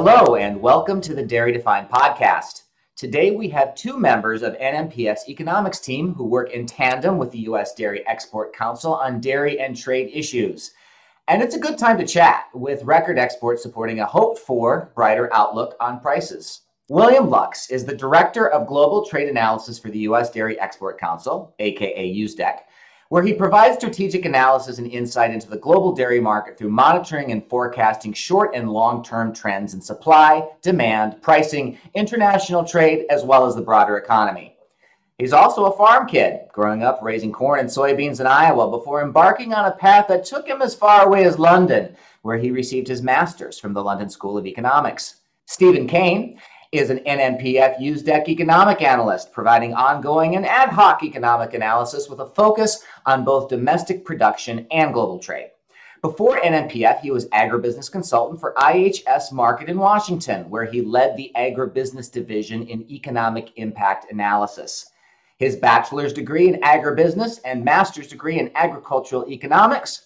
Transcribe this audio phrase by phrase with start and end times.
[0.00, 2.62] Hello, and welcome to the Dairy Defined podcast.
[2.94, 7.40] Today, we have two members of NMPF's economics team who work in tandem with the
[7.40, 7.74] U.S.
[7.74, 10.70] Dairy Export Council on dairy and trade issues.
[11.26, 15.34] And it's a good time to chat with record exports supporting a hoped for brighter
[15.34, 16.60] outlook on prices.
[16.88, 20.30] William Lux is the Director of Global Trade Analysis for the U.S.
[20.30, 22.58] Dairy Export Council, aka USDEC,
[23.08, 27.46] where he provides strategic analysis and insight into the global dairy market through monitoring and
[27.48, 33.54] forecasting short and long term trends in supply, demand, pricing, international trade, as well as
[33.54, 34.54] the broader economy.
[35.16, 39.52] He's also a farm kid, growing up raising corn and soybeans in Iowa before embarking
[39.52, 43.02] on a path that took him as far away as London, where he received his
[43.02, 45.16] master's from the London School of Economics.
[45.46, 46.38] Stephen Kane
[46.70, 52.26] is an NMPF USDEC economic analyst, providing ongoing and ad hoc economic analysis with a
[52.26, 55.50] focus on both domestic production and global trade.
[56.02, 61.32] Before NMPF, he was agribusiness consultant for IHS Markit in Washington, where he led the
[61.36, 64.90] agribusiness division in economic impact analysis.
[65.38, 70.04] His bachelor's degree in agribusiness and master's degree in agricultural economics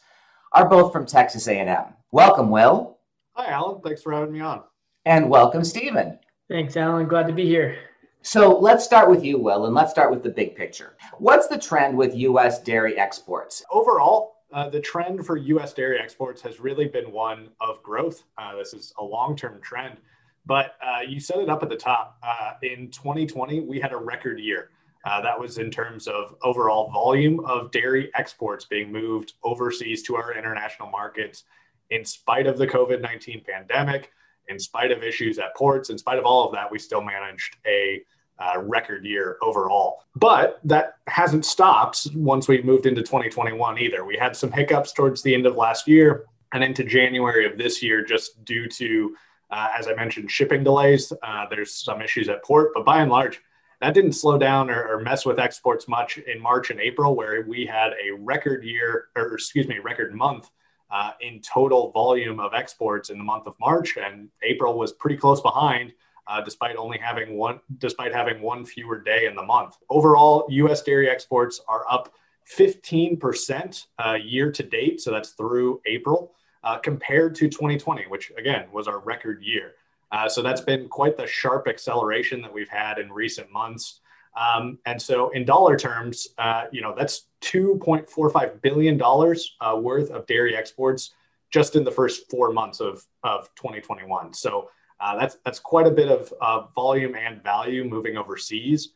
[0.53, 1.85] are both from Texas A&M.
[2.13, 2.99] Welcome, Will.
[3.33, 3.81] Hi, Alan.
[3.83, 4.63] Thanks for having me on.
[5.05, 6.19] And welcome, Stephen.
[6.53, 7.09] Thanks, Alan.
[7.09, 7.79] Glad to be here.
[8.21, 10.97] So let's start with you, Will, and let's start with the big picture.
[11.17, 12.63] What's the trend with U.S.
[12.63, 13.65] dairy exports?
[13.73, 15.73] Overall, uh, the trend for U.S.
[15.73, 18.25] dairy exports has really been one of growth.
[18.37, 19.97] Uh, this is a long term trend.
[20.45, 22.19] But uh, you set it up at the top.
[22.23, 24.69] Uh, in 2020, we had a record year.
[25.07, 30.17] Uh, that was in terms of overall volume of dairy exports being moved overseas to
[30.17, 31.45] our international markets
[31.89, 34.11] in spite of the COVID 19 pandemic,
[34.49, 37.57] in spite of issues at ports, in spite of all of that, we still managed
[37.67, 38.03] a
[38.39, 40.05] uh, record year overall.
[40.17, 44.05] But that hasn't stopped once we moved into 2021 either.
[44.05, 47.83] We had some hiccups towards the end of last year and into January of this
[47.83, 49.17] year, just due to,
[49.51, 51.13] uh, as I mentioned, shipping delays.
[51.23, 53.41] Uh, there's some issues at port, but by and large,
[53.81, 57.45] that didn't slow down or, or, mess with exports much in March and April, where
[57.49, 60.51] we had a record year, or excuse me, record month
[60.93, 65.17] uh, in total volume of exports in the month of March, and April was pretty
[65.17, 65.93] close behind.
[66.29, 70.81] Uh, despite only having one, despite having one fewer day in the month, overall, U.S.
[70.83, 72.13] dairy exports are up
[72.57, 75.01] 15% uh, year to date.
[75.01, 76.33] So that's through April,
[76.63, 79.75] uh, compared to 2020, which again was our record year.
[80.13, 84.01] Uh, so that's been quite the sharp acceleration that we've had in recent months.
[84.35, 90.11] Um, and so, in dollar terms, uh, you know that's 2.45 billion dollars uh, worth
[90.11, 91.13] of dairy exports
[91.51, 94.33] just in the first four months of, of 2021.
[94.33, 98.91] So uh, that's that's quite a bit of volume and value moving overseas.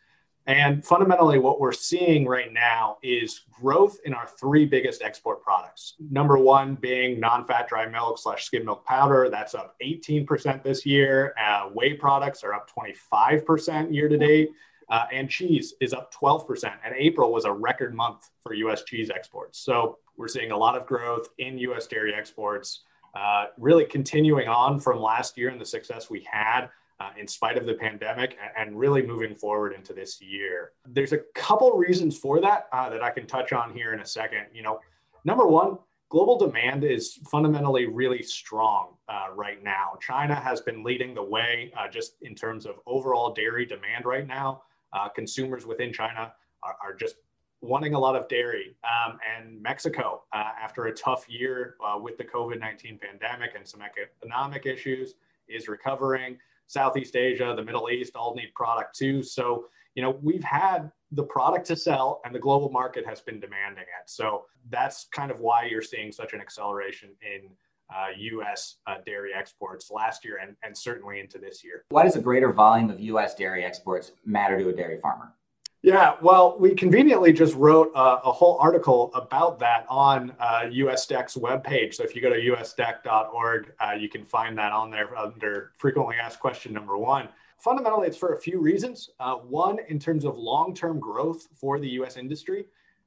[0.49, 5.95] And fundamentally, what we're seeing right now is growth in our three biggest export products.
[5.99, 9.29] Number one being non-fat dry milk slash skim milk powder.
[9.29, 11.35] That's up 18% this year.
[11.37, 14.51] Uh, whey products are up 25% year to date.
[14.89, 16.73] Uh, and cheese is up 12%.
[16.85, 19.59] And April was a record month for US cheese exports.
[19.59, 24.79] So we're seeing a lot of growth in US dairy exports, uh, really continuing on
[24.79, 26.69] from last year and the success we had
[27.01, 30.73] uh, in spite of the pandemic and really moving forward into this year.
[30.87, 34.07] There's a couple reasons for that uh, that I can touch on here in a
[34.07, 34.47] second.
[34.55, 34.81] You know,
[35.25, 39.99] number one, global demand is fundamentally really strong uh, right now.
[40.01, 44.27] China has been leading the way uh, just in terms of overall dairy demand right
[44.27, 44.63] now.
[44.93, 46.33] Uh, consumers within China
[46.63, 47.17] are, are, just
[47.61, 48.77] wanting a lot of dairy.
[48.85, 53.81] Um, and Mexico, uh, after a tough year with the COVID 19 pandemic and some
[53.83, 55.15] economic issues,
[55.49, 56.39] is recovering.
[56.67, 59.23] Southeast Asia, the Middle East all need product too.
[59.23, 63.39] So, you know, we've had the product to sell and the global market has been
[63.39, 64.11] demanding it.
[64.11, 67.51] So that's kind of why you're seeing such an acceleration in uh,
[68.19, 68.77] U.S.
[68.87, 71.85] Uh, dairy exports last year and, and certainly into this year.
[71.91, 73.35] Why does a greater volume of U.S.
[73.35, 75.33] dairy exports matter to a dairy farmer?
[75.87, 81.37] Yeah, well, we conveniently just wrote a, a whole article about that on uh, USDEC's
[81.37, 81.95] webpage.
[81.95, 86.17] So if you go to usdec.org, uh, you can find that on there under frequently
[86.21, 87.29] asked question number one.
[87.59, 89.11] Fundamentally, it's for a few reasons.
[89.21, 92.17] Uh, one, in terms of long-term growth for the U.S.
[92.17, 92.67] industry,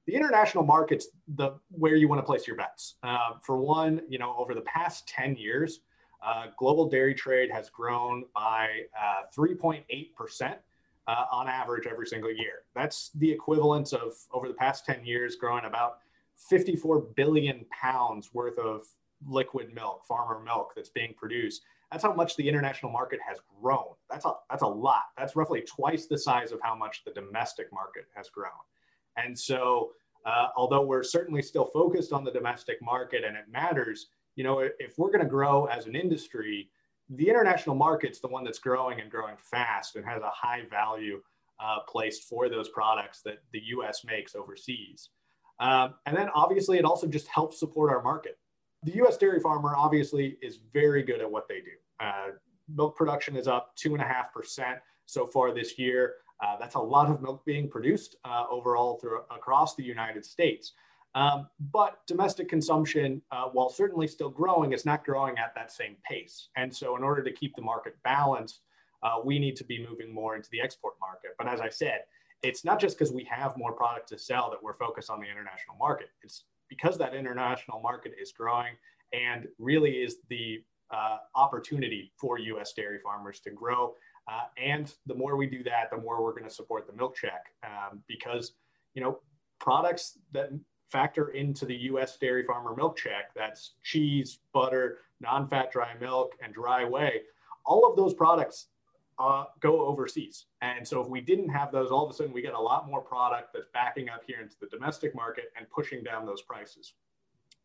[0.10, 2.96] the international markets, the where you want to place your bets.
[3.04, 5.82] Uh, for one, you know, over the past 10 years,
[6.26, 8.68] uh, global dairy trade has grown by
[9.38, 10.58] 3.8 percent
[11.08, 12.64] uh, on average every single year.
[12.74, 16.00] That's the equivalent of over the past 10 years growing about
[16.50, 18.88] 54 billion pounds worth of
[19.28, 21.62] liquid milk, farmer milk that's being produced.
[21.92, 23.94] That's how much the international market has grown.
[24.10, 25.04] That's a, that's a lot.
[25.18, 28.52] That's roughly twice the size of how much the domestic market has grown.
[29.18, 29.92] And so,
[30.26, 34.60] uh, although we're certainly still focused on the domestic market and it matters, you know,
[34.60, 36.70] if we're going to grow as an industry,
[37.10, 41.22] the international market's the one that's growing and growing fast and has a high value
[41.60, 45.10] uh, placed for those products that the US makes overseas.
[45.60, 48.38] Um, and then obviously, it also just helps support our market.
[48.84, 51.72] The US dairy farmer obviously is very good at what they do.
[52.00, 52.32] Uh,
[52.74, 56.14] milk production is up 2.5% so far this year.
[56.42, 60.74] Uh, that's a lot of milk being produced uh, overall through, across the United States.
[61.16, 65.96] Um, but domestic consumption, uh, while certainly still growing, is not growing at that same
[66.08, 66.50] pace.
[66.56, 68.62] And so, in order to keep the market balanced,
[69.02, 71.32] uh, we need to be moving more into the export market.
[71.38, 72.02] But as I said,
[72.44, 75.26] it's not just because we have more product to sell that we're focused on the
[75.26, 76.10] international market.
[76.22, 78.76] It's because that international market is growing
[79.12, 82.74] and really is the uh, opportunity for U.S.
[82.74, 83.96] dairy farmers to grow.
[84.30, 87.16] Uh, and the more we do that, the more we're going to support the milk
[87.16, 88.54] check um, because
[88.94, 89.20] you know
[89.60, 90.52] products that
[90.90, 92.18] factor into the U.S.
[92.18, 93.34] dairy farmer milk check.
[93.36, 97.22] That's cheese, butter, non-fat dry milk, and dry whey.
[97.66, 98.68] All of those products
[99.20, 100.46] uh, go overseas.
[100.62, 102.88] And so if we didn't have those, all of a sudden we get a lot
[102.88, 106.94] more product that's backing up here into the domestic market and pushing down those prices.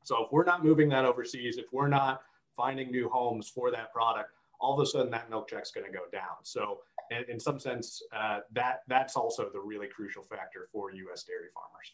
[0.03, 2.23] So if we're not moving that overseas, if we're not
[2.57, 4.31] finding new homes for that product,
[4.65, 6.37] all of a sudden that milk check's going to go down.
[6.43, 6.79] So
[7.11, 11.25] in, in some sense, uh, that that's also the really crucial factor for U.S.
[11.25, 11.93] dairy farmers.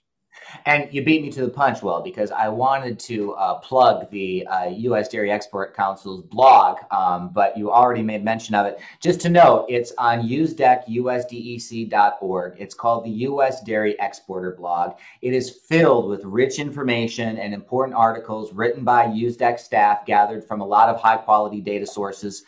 [0.66, 4.46] And you beat me to the punch, Will, because I wanted to uh, plug the
[4.46, 5.08] uh, U.S.
[5.08, 8.78] Dairy Export Council's blog, um, but you already made mention of it.
[9.00, 12.54] Just to note, it's on usdecusdec.org.
[12.58, 13.62] It's called the U.S.
[13.62, 14.96] Dairy Exporter blog.
[15.22, 20.60] It is filled with rich information and important articles written by USDEC staff, gathered from
[20.60, 22.44] a lot of high quality data sources.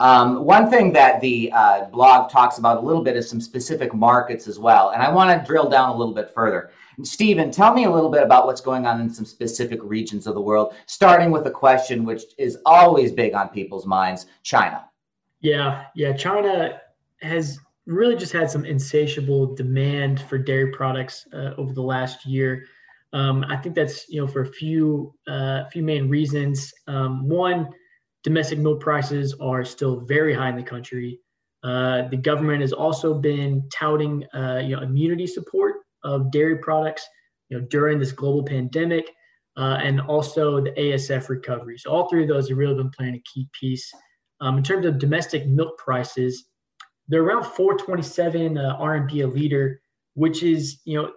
[0.00, 3.94] Um, one thing that the uh, blog talks about a little bit is some specific
[3.94, 4.90] markets as well.
[4.90, 6.72] And I want to drill down a little bit further.
[7.02, 10.34] Stephen, tell me a little bit about what's going on in some specific regions of
[10.34, 14.84] the world, starting with a question which is always big on people's minds China.
[15.40, 16.12] Yeah, yeah.
[16.12, 16.80] China
[17.20, 22.64] has really just had some insatiable demand for dairy products uh, over the last year.
[23.12, 26.72] Um, I think that's you know for a few uh, few main reasons.
[26.86, 27.68] Um, one,
[28.22, 31.20] domestic milk prices are still very high in the country.
[31.62, 37.06] Uh, the government has also been touting uh, you know immunity support of dairy products,
[37.48, 39.10] you know, during this global pandemic,
[39.56, 41.78] uh, and also the ASF recovery.
[41.78, 43.90] So all three of those have really been playing a key piece.
[44.40, 46.46] Um, in terms of domestic milk prices,
[47.08, 49.80] they're around 427 uh, RMB a liter,
[50.14, 51.12] which is you know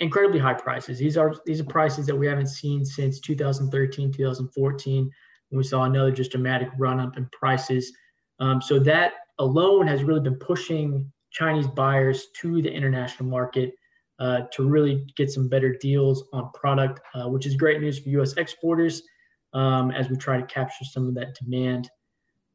[0.00, 0.98] incredibly high prices.
[0.98, 5.10] These are these are prices that we haven't seen since 2013, 2014,
[5.48, 7.92] when we saw another just dramatic run up in prices.
[8.40, 13.74] Um, so that alone has really been pushing Chinese buyers to the international market
[14.18, 18.08] uh, to really get some better deals on product, uh, which is great news for
[18.10, 18.32] U.S.
[18.34, 19.02] exporters
[19.54, 21.88] um, as we try to capture some of that demand.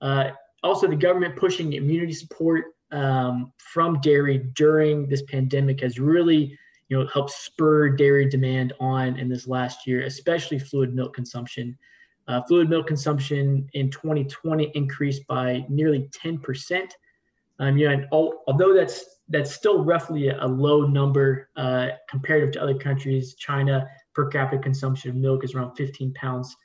[0.02, 0.32] Uh,
[0.64, 6.58] also, the government pushing immunity support um, from dairy during this pandemic has really,
[6.90, 11.78] you know, helped spur dairy demand on in this last year, especially fluid milk consumption.
[12.28, 16.90] Uh, fluid milk consumption in 2020 increased by nearly 10%.
[17.60, 22.52] Um, you know, and all, although that's that's still roughly a, low number uh, comparative
[22.54, 23.36] to other countries.
[23.36, 26.56] China per capita consumption of milk is around 15 pounds.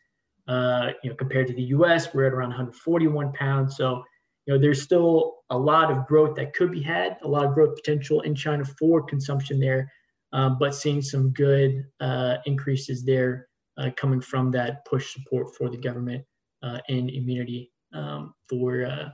[0.47, 3.77] Uh, you know, compared to the U.S., we're at around 141 pounds.
[3.77, 4.03] So,
[4.47, 7.55] you know, there's still a lot of growth that could be had, a lot of
[7.55, 9.93] growth potential in China for consumption there,
[10.33, 15.69] um, but seeing some good uh, increases there uh, coming from that push support for
[15.69, 16.25] the government
[16.63, 19.09] uh, and immunity um, for uh,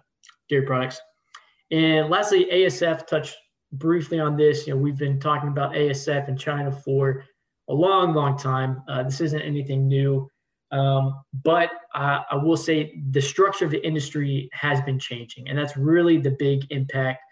[0.49, 1.01] dairy products.
[1.75, 3.37] And lastly, ASF touched
[3.73, 4.65] briefly on this.
[4.65, 7.25] You know, we've been talking about ASF in China for
[7.69, 8.81] a long, long time.
[8.89, 10.31] Uh, this isn't anything new.
[10.71, 15.59] Um, but uh, I will say the structure of the industry has been changing, and
[15.59, 17.23] that's really the big impact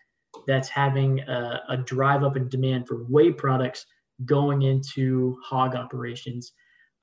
[0.49, 3.87] that's having a, a drive up in demand for whey products
[4.25, 6.53] going into hog operations.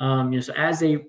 [0.01, 1.05] Um, you know, so as they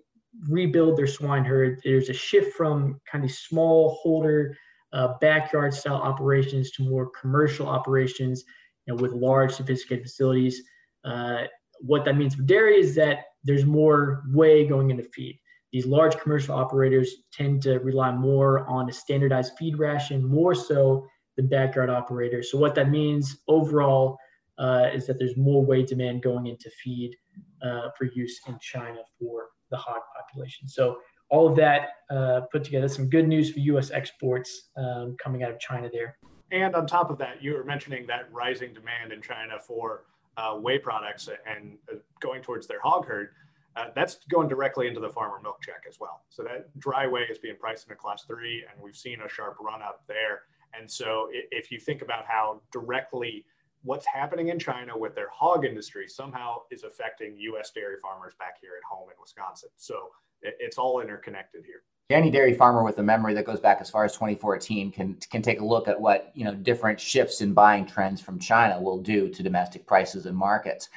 [0.49, 4.57] rebuild their swine herd, there's a shift from kind of small holder
[4.93, 8.45] uh, backyard style operations to more commercial operations
[8.87, 10.63] you know, with large sophisticated facilities.
[11.05, 11.43] Uh,
[11.81, 15.39] what that means for dairy is that there's more whey going into feed.
[15.73, 21.07] These large commercial operators tend to rely more on a standardized feed ration, more so
[21.37, 22.51] than backyard operators.
[22.51, 24.19] So what that means overall
[24.59, 27.17] uh, is that there's more whey demand going into feed
[27.63, 30.69] uh, for use in China for the hog population.
[30.69, 30.99] So
[31.31, 33.91] all of that uh, put together, some good news for U.S.
[33.91, 36.19] exports um, coming out of China there.
[36.53, 40.05] And on top of that, you were mentioning that rising demand in China for
[40.37, 43.29] uh, whey products and uh, going towards their hog herd.
[43.77, 46.23] uh, that's going directly into the farmer milk check as well.
[46.29, 49.29] So that dry whey is being priced in a class three, and we've seen a
[49.29, 50.43] sharp run up there.
[50.79, 53.45] And so if you think about how directly
[53.83, 57.71] what's happening in China with their hog industry somehow is affecting U.S.
[57.71, 59.71] dairy farmers back here at home in Wisconsin.
[59.77, 60.11] So
[60.43, 61.83] it's all interconnected here
[62.15, 65.43] any dairy farmer with a memory that goes back as far as 2014 can can
[65.43, 68.99] take a look at what you know different shifts in buying trends from China will
[68.99, 70.89] do to domestic prices and markets.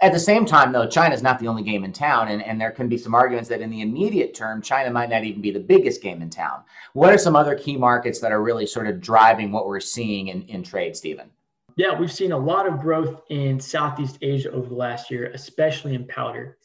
[0.00, 2.60] At the same time, though, China is not the only game in town, and, and
[2.60, 5.50] there can be some arguments that in the immediate term, China might not even be
[5.50, 6.62] the biggest game in town.
[6.92, 10.28] What are some other key markets that are really sort of driving what we're seeing
[10.28, 11.30] in, in trade, Stephen?
[11.76, 15.94] Yeah, we've seen a lot of growth in Southeast Asia over the last year, especially
[15.94, 16.58] in powder.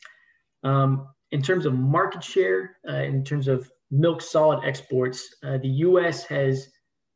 [0.64, 5.68] Um, in terms of market share, uh, in terms of milk solid exports, uh, the
[5.88, 6.24] U.S.
[6.24, 6.70] has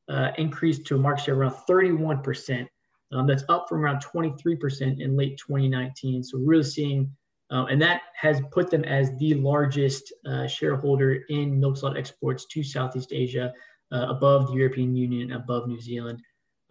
[0.09, 2.67] uh, increased to a market share around 31%.
[3.13, 6.21] Um, that's up from around 23% in late 2019.
[6.21, 7.09] So we're really seeing,
[7.49, 12.45] uh, and that has put them as the largest uh, shareholder in milk solid exports
[12.47, 13.53] to Southeast Asia,
[13.93, 16.21] uh, above the European Union, above New Zealand.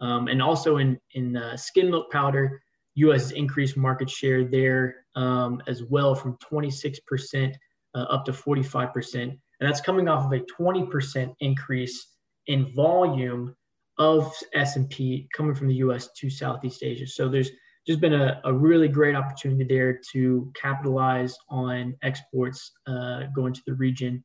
[0.01, 2.61] Um, and also in, in uh, skim milk powder,
[3.05, 3.23] U.S.
[3.23, 7.55] has increased market share there um, as well from 26%
[7.95, 12.07] up to 45% and that's coming off of a 20% increase
[12.47, 13.55] in volume
[13.97, 17.05] of SMP coming from the US to Southeast Asia.
[17.05, 17.51] So there's
[17.85, 23.61] just been a, a really great opportunity there to capitalize on exports uh, going to
[23.65, 24.23] the region.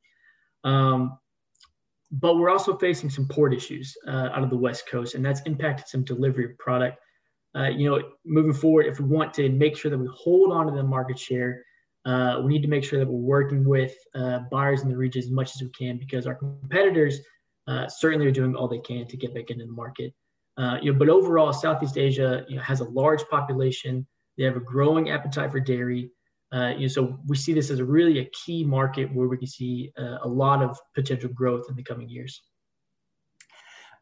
[0.62, 1.18] Um,
[2.12, 5.40] but we're also facing some port issues uh, out of the West Coast, and that's
[5.42, 6.98] impacted some delivery of product.
[7.56, 10.66] Uh, you know, moving forward, if we want to make sure that we hold on
[10.66, 11.62] to the market share,
[12.04, 15.22] uh, we need to make sure that we're working with uh, buyers in the region
[15.22, 17.20] as much as we can because our competitors
[17.66, 20.12] uh, certainly are doing all they can to get back into the market.
[20.56, 24.06] Uh, you know, but overall, Southeast Asia you know, has a large population.
[24.36, 26.10] They have a growing appetite for dairy.
[26.52, 29.38] Uh, you know, so we see this as a really a key market where we
[29.38, 32.42] can see a lot of potential growth in the coming years.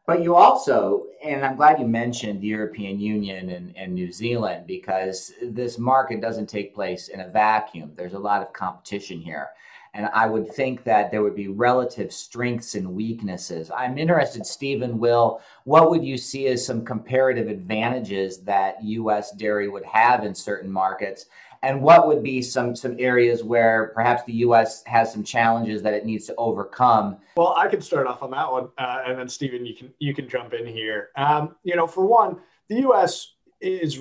[0.05, 4.67] But you also, and I'm glad you mentioned the European Union and, and New Zealand
[4.67, 7.93] because this market doesn't take place in a vacuum.
[7.95, 9.49] There's a lot of competition here.
[9.93, 13.69] And I would think that there would be relative strengths and weaknesses.
[13.69, 19.31] I'm interested, Stephen, Will, what would you see as some comparative advantages that U.S.
[19.33, 21.27] dairy would have in certain markets?
[21.63, 24.83] And what would be some some areas where perhaps the U.S.
[24.85, 27.17] has some challenges that it needs to overcome?
[27.35, 30.13] Well, I can start off on that one, uh, and then Stephen, you can you
[30.13, 31.09] can jump in here.
[31.15, 32.37] Um, you know, for one,
[32.69, 33.33] the U.S.
[33.61, 33.99] is,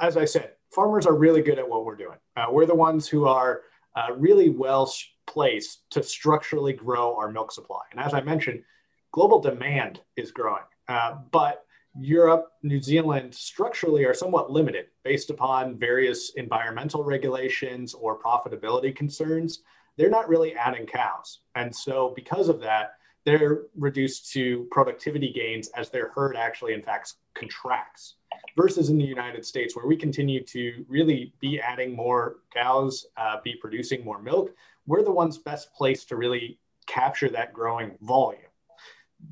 [0.00, 2.18] as I said, farmers are really good at what we're doing.
[2.36, 3.62] Uh, we're the ones who are
[3.96, 4.92] uh, really well
[5.26, 8.62] placed to structurally grow our milk supply, and as I mentioned,
[9.12, 11.64] global demand is growing, uh, but
[11.98, 19.60] Europe, New Zealand structurally are somewhat limited based upon various environmental regulations or profitability concerns.
[19.96, 21.40] They're not really adding cows.
[21.54, 26.82] And so, because of that, they're reduced to productivity gains as their herd actually, in
[26.82, 28.16] fact, contracts.
[28.56, 33.36] Versus in the United States, where we continue to really be adding more cows, uh,
[33.42, 34.54] be producing more milk,
[34.86, 38.40] we're the ones best placed to really capture that growing volume.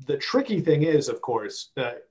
[0.07, 2.07] The tricky thing is, of course, that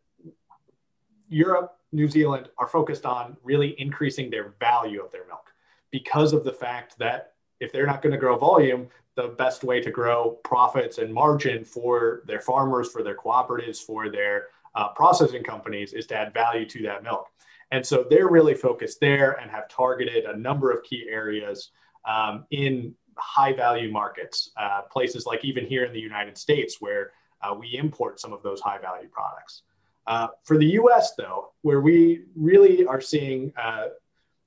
[1.33, 5.53] Europe, New Zealand are focused on really increasing their value of their milk
[5.91, 9.81] because of the fact that if they're not going to grow volume, the best way
[9.81, 15.43] to grow profits and margin for their farmers, for their cooperatives, for their uh, processing
[15.43, 17.29] companies is to add value to that milk.
[17.71, 21.71] And so they're really focused there and have targeted a number of key areas
[22.07, 27.13] um, in high value markets, uh, places like even here in the United States where
[27.43, 29.63] uh, we import some of those high value products.
[30.07, 33.87] Uh, for the US, though, where we really are seeing uh,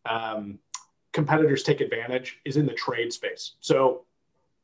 [0.05, 0.59] um,
[1.13, 3.53] competitors take advantage is in the trade space.
[3.61, 4.05] So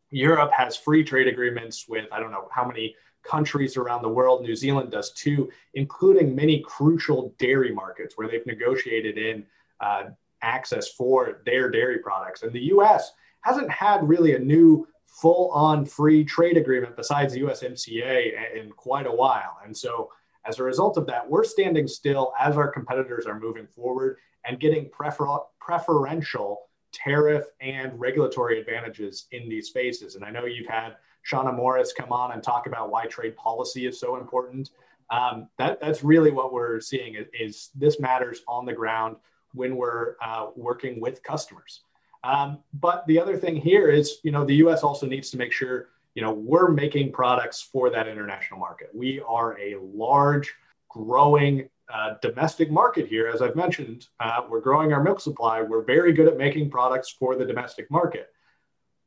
[0.09, 4.41] Europe has free trade agreements with, I don't know how many countries around the world.
[4.41, 9.45] New Zealand does too, including many crucial dairy markets where they've negotiated in
[9.79, 10.03] uh,
[10.41, 12.43] access for their dairy products.
[12.43, 17.41] And the US hasn't had really a new full on free trade agreement besides the
[17.41, 19.57] USMCA in quite a while.
[19.63, 20.09] And so
[20.45, 24.59] as a result of that, we're standing still as our competitors are moving forward and
[24.59, 30.15] getting prefer- preferential tariff and regulatory advantages in these spaces.
[30.15, 30.95] And I know you've had
[31.29, 34.71] Shawna Morris come on and talk about why trade policy is so important.
[35.09, 39.17] Um, that, that's really what we're seeing is, is, this matters on the ground
[39.53, 41.81] when we're uh, working with customers.
[42.23, 44.83] Um, but the other thing here is, you know, the U.S.
[44.83, 48.89] also needs to make sure you know, we're making products for that international market.
[48.93, 50.53] We are a large,
[50.89, 53.27] growing uh, domestic market here.
[53.27, 55.61] As I've mentioned, uh, we're growing our milk supply.
[55.61, 58.29] We're very good at making products for the domestic market.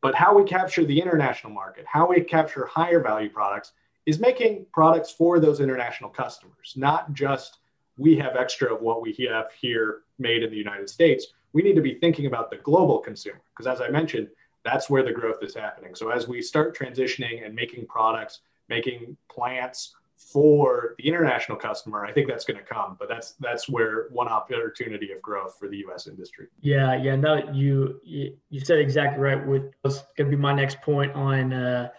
[0.00, 3.72] But how we capture the international market, how we capture higher value products
[4.06, 7.58] is making products for those international customers, not just
[7.96, 11.28] we have extra of what we have here made in the United States.
[11.52, 14.28] We need to be thinking about the global consumer because, as I mentioned,
[14.64, 15.94] that's where the growth is happening.
[15.94, 22.12] So, as we start transitioning and making products, making plants for the international customer, I
[22.12, 22.96] think that's going to come.
[22.98, 26.06] But that's that's where one opportunity of growth for the U.S.
[26.06, 26.46] industry.
[26.60, 27.16] Yeah, yeah.
[27.16, 29.44] No, you you, said exactly right.
[29.46, 31.90] What was going to be my next point on uh,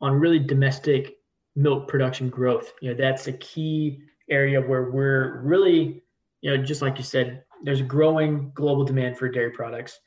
[0.00, 1.16] on really domestic
[1.56, 2.72] milk production growth.
[2.80, 6.02] You know, that's a key area where we're really,
[6.40, 10.00] you know, just like you said, there's growing global demand for dairy products.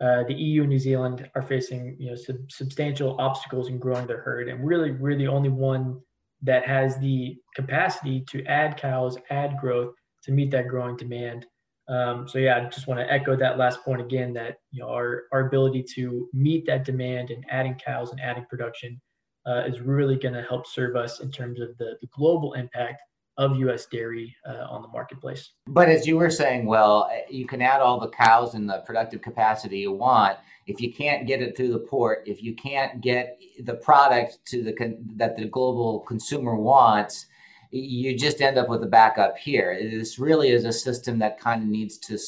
[0.00, 4.06] Uh, the EU and New Zealand are facing, you know, sub- substantial obstacles in growing
[4.06, 6.00] their herd, and really, we're the only one
[6.42, 11.46] that has the capacity to add cows, add growth to meet that growing demand.
[11.88, 14.90] Um, so yeah, I just want to echo that last point again that you know
[14.90, 19.00] our our ability to meet that demand and adding cows and adding production
[19.46, 23.00] uh, is really going to help serve us in terms of the, the global impact
[23.38, 23.86] of U.S.
[23.86, 25.52] dairy uh, on the marketplace.
[25.68, 29.22] But as you were saying, Will, you can add all the cows and the productive
[29.22, 30.36] capacity you want.
[30.66, 34.62] If you can't get it through the port, if you can't get the product to
[34.62, 34.74] the
[35.16, 37.26] that the global consumer wants,
[37.70, 39.78] you just end up with a backup here.
[39.80, 42.18] This really is a system that kind of needs to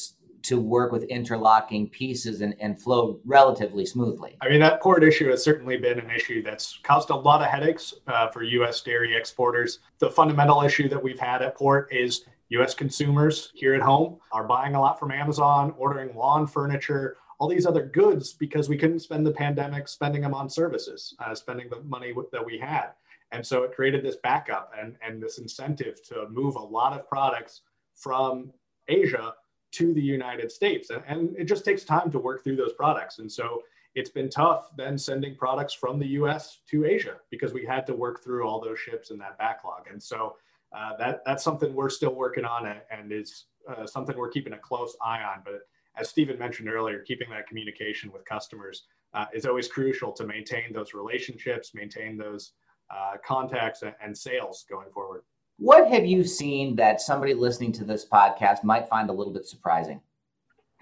[0.43, 4.37] to work with interlocking pieces and, and flow relatively smoothly.
[4.41, 7.47] I mean, that port issue has certainly been an issue that's caused a lot of
[7.47, 8.81] headaches uh, for U.S.
[8.81, 9.79] dairy exporters.
[9.99, 12.73] The fundamental issue that we've had at port is U.S.
[12.73, 17.65] consumers here at home are buying a lot from Amazon, ordering lawn furniture, all these
[17.65, 21.81] other goods because we couldn't spend the pandemic spending them on services, uh, spending the
[21.81, 22.89] money that we had.
[23.31, 27.07] And so it created this backup and, and this incentive to move a lot of
[27.07, 27.61] products
[27.95, 28.51] from
[28.87, 29.33] Asia
[29.71, 30.89] to the United States.
[31.07, 33.19] And it just takes time to work through those products.
[33.19, 33.63] And so
[33.95, 37.95] it's been tough then sending products from the US to Asia because we had to
[37.95, 39.87] work through all those ships and that backlog.
[39.91, 40.37] And so
[40.75, 44.57] uh, that, that's something we're still working on and is uh, something we're keeping a
[44.57, 45.41] close eye on.
[45.43, 45.61] But
[45.97, 50.71] as Stephen mentioned earlier, keeping that communication with customers uh, is always crucial to maintain
[50.71, 52.53] those relationships, maintain those
[52.89, 55.23] uh, contacts and, and sales going forward.
[55.61, 59.45] What have you seen that somebody listening to this podcast might find a little bit
[59.45, 60.01] surprising?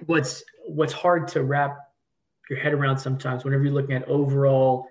[0.06, 1.78] What's what's hard to wrap
[2.50, 4.88] your head around sometimes whenever you're looking at overall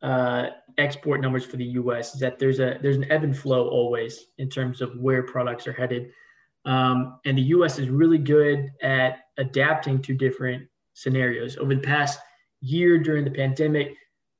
[0.00, 2.14] uh, export numbers for the U.S.
[2.14, 5.66] is that there's a there's an ebb and flow always in terms of where products
[5.66, 6.12] are headed,
[6.64, 7.80] um, and the U.S.
[7.80, 11.56] is really good at adapting to different scenarios.
[11.56, 12.20] Over the past
[12.60, 13.96] year during the pandemic,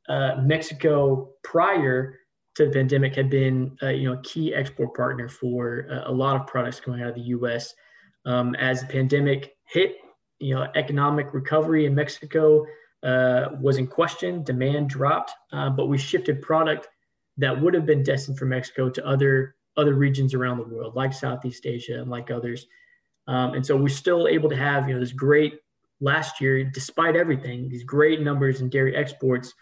[0.08, 2.20] uh, Mexico prior
[2.54, 6.12] to the pandemic had been uh, you know a key export partner for uh, a
[6.12, 7.74] lot of products coming out of the U.S.
[8.24, 9.96] Um, as the pandemic hit,
[10.38, 12.64] you know, economic recovery in Mexico
[13.02, 14.42] uh, was in question.
[14.44, 16.88] Demand dropped, uh, but we shifted product
[17.38, 21.12] that would have been destined for Mexico to other other regions around the world, like
[21.14, 22.66] Southeast Asia and like others.
[23.26, 25.58] Um, and so we're still able to have you know this great
[26.00, 29.54] last year, despite everything, these great numbers in dairy exports.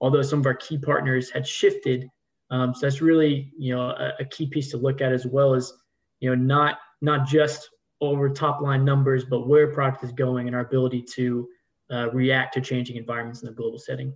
[0.00, 2.10] Although some of our key partners had shifted
[2.52, 5.54] um, so that's really you know a, a, key piece to look at as well
[5.54, 5.72] as
[6.20, 7.68] you know not not just
[8.00, 11.48] over top line numbers, but where product is going and our ability to
[11.90, 14.14] uh, react to changing environments in the global setting.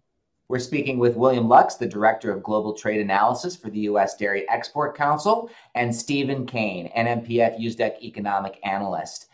[0.48, 4.16] We're speaking with William Lux, the Director of Global Trade Analysis for the U.S.
[4.16, 9.26] Dairy Export Council, and Stephen Kane, NMPF USDEC Economic Analyst.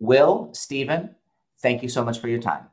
[0.00, 1.14] Will, Stephen,
[1.60, 2.66] thank you so much for your time.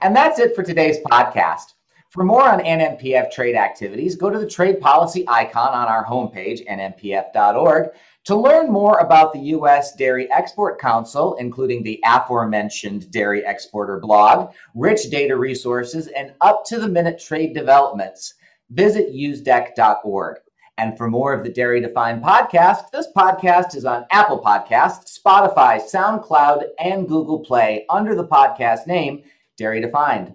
[0.00, 1.74] And that's it for today's podcast.
[2.14, 6.64] For more on NMPF trade activities, go to the trade policy icon on our homepage,
[6.68, 7.88] nmpf.org,
[8.26, 9.96] to learn more about the U.S.
[9.96, 16.78] Dairy Export Council, including the aforementioned Dairy Exporter blog, rich data resources, and up to
[16.78, 18.34] the minute trade developments.
[18.70, 20.36] Visit usdec.org.
[20.78, 25.82] And for more of the Dairy Defined podcast, this podcast is on Apple Podcasts, Spotify,
[25.82, 29.24] SoundCloud, and Google Play under the podcast name
[29.56, 30.34] Dairy Defined.